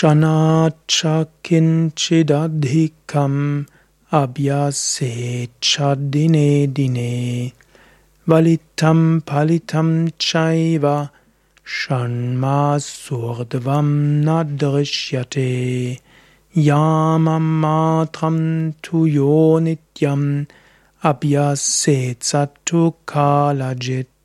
[0.00, 3.66] Kshanācha abhyase
[4.20, 7.12] abhyasecha dine dine
[8.26, 10.96] valitam palitam chaiva
[11.78, 13.90] shanmasurdvam
[14.24, 15.50] nadrishyate
[16.68, 18.38] yamamatram
[18.80, 20.22] tuyo nityam
[21.10, 21.98] abhyase
[22.64, 24.19] tu kalajit